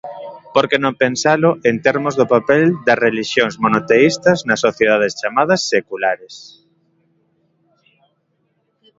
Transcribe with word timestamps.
Porque 0.55 0.81
non 0.83 0.99
pensalo 1.03 1.49
en 1.69 1.75
termos 1.85 2.13
do 2.19 2.25
papel 2.35 2.63
das 2.85 3.01
relixións 3.07 3.55
monoteístas 3.63 4.37
nas 4.47 4.61
sociedades 4.65 5.17
chamadas 5.21 5.61
"seculares"? 5.73 6.35